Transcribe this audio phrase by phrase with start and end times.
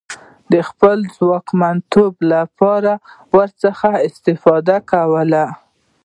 [0.51, 3.01] د خپل ځواکمنتوب لپاره یې
[3.37, 5.45] ورڅخه استفاده کوله.